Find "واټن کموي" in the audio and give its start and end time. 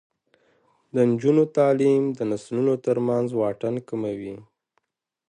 3.39-4.35